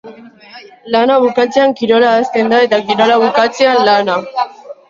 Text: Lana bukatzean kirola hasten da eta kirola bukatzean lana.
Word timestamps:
Lana 0.95 1.17
bukatzean 1.25 1.75
kirola 1.81 2.13
hasten 2.15 2.51
da 2.55 2.63
eta 2.69 2.81
kirola 2.89 3.21
bukatzean 3.25 3.81
lana. 3.91 4.21